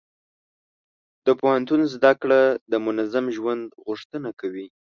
[1.25, 4.67] د پوهنتون زده کړه د منظم ژوند غوښتنه کوي.